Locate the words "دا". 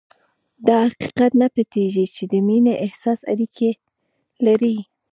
0.67-0.77